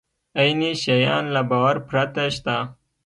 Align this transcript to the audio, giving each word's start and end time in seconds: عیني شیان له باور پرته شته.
عیني 0.39 0.71
شیان 0.83 1.25
له 1.35 1.41
باور 1.49 1.75
پرته 1.89 2.23
شته. 2.35 2.55